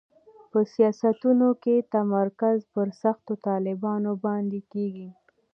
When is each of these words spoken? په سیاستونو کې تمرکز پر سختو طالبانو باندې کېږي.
په 0.51 0.59
سیاستونو 0.73 1.47
کې 1.63 1.75
تمرکز 1.95 2.57
پر 2.73 2.87
سختو 3.01 3.33
طالبانو 3.47 4.11
باندې 4.25 4.59
کېږي. 4.73 5.09